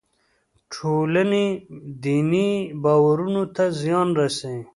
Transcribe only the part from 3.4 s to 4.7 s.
ته زیان رسوي.